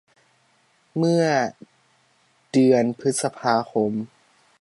[0.97, 1.23] เมื่อ
[2.49, 3.91] เดีอนพฤษภาคม